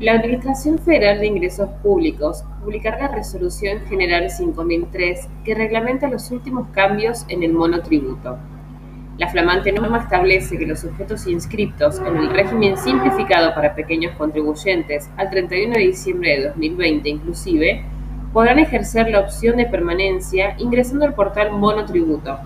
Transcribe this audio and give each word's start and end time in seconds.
La 0.00 0.12
Administración 0.12 0.78
Federal 0.78 1.18
de 1.18 1.26
Ingresos 1.26 1.70
Públicos 1.82 2.44
publicará 2.60 2.98
la 2.98 3.16
Resolución 3.16 3.80
General 3.88 4.30
5003 4.30 5.28
que 5.44 5.56
reglamenta 5.56 6.06
los 6.06 6.30
últimos 6.30 6.68
cambios 6.68 7.24
en 7.28 7.42
el 7.42 7.52
monotributo. 7.52 8.38
La 9.18 9.28
flamante 9.28 9.72
norma 9.72 9.98
establece 9.98 10.56
que 10.56 10.68
los 10.68 10.78
sujetos 10.78 11.26
inscriptos 11.26 11.98
en 11.98 12.16
el 12.16 12.30
régimen 12.30 12.78
simplificado 12.78 13.52
para 13.56 13.74
pequeños 13.74 14.14
contribuyentes 14.16 15.10
al 15.16 15.30
31 15.30 15.74
de 15.74 15.80
diciembre 15.80 16.38
de 16.38 16.46
2020 16.50 17.08
inclusive, 17.08 17.82
podrán 18.32 18.60
ejercer 18.60 19.10
la 19.10 19.18
opción 19.18 19.56
de 19.56 19.66
permanencia 19.66 20.54
ingresando 20.58 21.06
al 21.06 21.14
portal 21.14 21.50
Monotributo. 21.50 22.38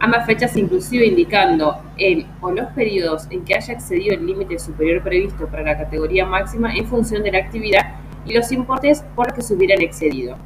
Ambas 0.00 0.26
fechas 0.26 0.56
inclusive 0.56 1.06
indicando 1.06 1.76
el 1.96 2.24
o 2.40 2.52
los 2.52 2.68
periodos 2.68 3.26
en 3.30 3.44
que 3.44 3.56
haya 3.56 3.74
excedido 3.74 4.14
el 4.14 4.24
límite 4.24 4.58
superior 4.58 5.02
previsto 5.02 5.46
para 5.48 5.64
la 5.64 5.76
categoría 5.76 6.24
máxima 6.24 6.72
en 6.74 6.86
función 6.86 7.24
de 7.24 7.32
la 7.32 7.38
actividad 7.38 7.96
y 8.24 8.32
los 8.32 8.52
importes 8.52 9.02
por 9.16 9.26
los 9.26 9.34
que 9.34 9.42
se 9.42 9.54
hubieran 9.54 9.82
excedido. 9.82 10.36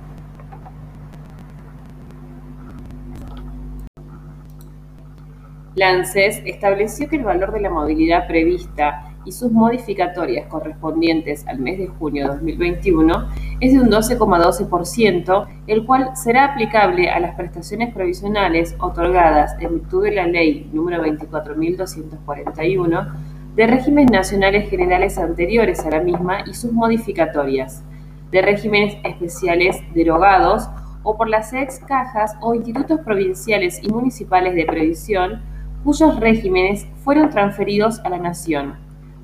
La 5.74 5.88
ANSES 5.88 6.42
estableció 6.44 7.08
que 7.08 7.16
el 7.16 7.24
valor 7.24 7.50
de 7.52 7.60
la 7.60 7.70
movilidad 7.70 8.26
prevista 8.26 9.08
y 9.24 9.32
sus 9.32 9.50
modificatorias 9.50 10.46
correspondientes 10.48 11.46
al 11.46 11.60
mes 11.60 11.78
de 11.78 11.86
junio 11.86 12.24
de 12.24 12.30
2021 12.34 13.30
es 13.60 13.72
de 13.72 13.80
un 13.80 13.88
12,12%, 13.88 15.46
el 15.68 15.86
cual 15.86 16.10
será 16.14 16.52
aplicable 16.52 17.08
a 17.08 17.20
las 17.20 17.34
prestaciones 17.36 17.94
provisionales 17.94 18.76
otorgadas 18.80 19.54
en 19.60 19.76
virtud 19.76 20.04
de 20.04 20.12
la 20.12 20.26
Ley 20.26 20.68
número 20.74 21.02
24.241 21.04 23.12
de 23.54 23.66
regímenes 23.66 24.10
nacionales 24.10 24.68
generales 24.68 25.16
anteriores 25.16 25.80
a 25.86 25.90
la 25.90 26.00
misma 26.00 26.44
y 26.46 26.52
sus 26.52 26.70
modificatorias, 26.72 27.82
de 28.30 28.42
regímenes 28.42 28.98
especiales 29.04 29.78
derogados 29.94 30.68
o 31.02 31.16
por 31.16 31.30
las 31.30 31.54
ex 31.54 31.78
cajas 31.80 32.36
o 32.40 32.54
institutos 32.54 33.00
provinciales 33.00 33.82
y 33.82 33.88
municipales 33.88 34.54
de 34.54 34.66
previsión 34.66 35.50
cuyos 35.84 36.18
regímenes 36.20 36.86
fueron 37.04 37.30
transferidos 37.30 38.00
a 38.00 38.08
la 38.08 38.18
Nación 38.18 38.82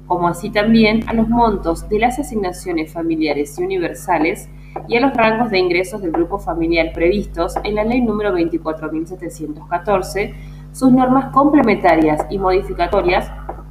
como 0.09 0.27
así 0.27 0.51
también 0.51 1.07
a 1.07 1.13
los 1.13 1.29
montos 1.29 1.89
de 1.89 2.01
las 2.01 2.19
asignaciones 2.19 2.93
familiares 2.93 3.57
y 3.59 3.63
universales 3.63 4.49
y 4.89 4.97
a 4.97 5.01
los 5.01 5.15
rangos 5.15 5.51
de 5.51 5.59
ingresos 5.59 6.01
del 6.01 6.13
grupo 6.13 6.39
familiar 6.39 6.93
previstos 6.93 7.55
en 7.63 7.75
la 7.75 7.85
Ley 7.85 8.01
número 8.01 8.33
24.714, 8.37 10.35
sus 10.73 10.91
normas 10.91 11.31
complementarias 11.33 12.27
y 12.31 12.39
modificatorias, 12.39 13.31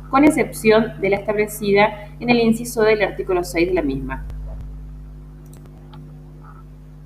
con 0.10 0.24
excepción 0.24 1.02
de 1.02 1.10
la 1.10 1.18
establecida 1.18 2.08
en 2.20 2.30
el 2.30 2.40
inciso 2.40 2.84
del 2.84 3.02
artículo 3.02 3.44
6 3.44 3.70
de 3.70 3.74
la 3.74 3.82
misma. 3.82 4.24